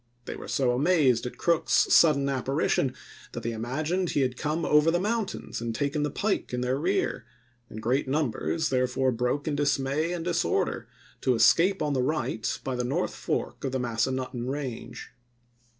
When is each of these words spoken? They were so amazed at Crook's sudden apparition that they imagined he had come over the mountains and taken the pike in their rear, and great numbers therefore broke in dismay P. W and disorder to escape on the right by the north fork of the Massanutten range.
They 0.25 0.35
were 0.35 0.47
so 0.47 0.71
amazed 0.71 1.27
at 1.27 1.37
Crook's 1.37 1.93
sudden 1.93 2.27
apparition 2.27 2.95
that 3.33 3.43
they 3.43 3.51
imagined 3.51 4.09
he 4.09 4.21
had 4.21 4.35
come 4.35 4.65
over 4.65 4.89
the 4.89 4.99
mountains 4.99 5.61
and 5.61 5.75
taken 5.75 6.01
the 6.01 6.09
pike 6.09 6.51
in 6.51 6.61
their 6.61 6.79
rear, 6.79 7.27
and 7.69 7.79
great 7.83 8.07
numbers 8.07 8.69
therefore 8.69 9.11
broke 9.11 9.47
in 9.47 9.55
dismay 9.55 9.91
P. 9.93 9.99
W 10.01 10.15
and 10.15 10.25
disorder 10.25 10.87
to 11.21 11.35
escape 11.35 11.83
on 11.83 11.93
the 11.93 12.01
right 12.01 12.59
by 12.63 12.75
the 12.75 12.83
north 12.83 13.13
fork 13.13 13.63
of 13.63 13.73
the 13.73 13.79
Massanutten 13.79 14.47
range. 14.49 15.11